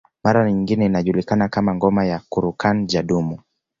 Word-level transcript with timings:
Mara 0.23 0.45
nyingine 0.51 0.85
inajulikana 0.85 1.49
kama 1.49 1.75
ngoma 1.75 2.05
ya 2.05 2.21
kurukan 2.29 2.87
Jadumu 2.87 3.39